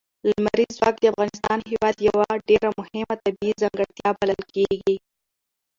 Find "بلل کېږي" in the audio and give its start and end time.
4.19-4.95